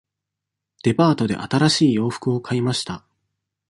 [0.83, 3.05] デパートで新しい洋服を買いました。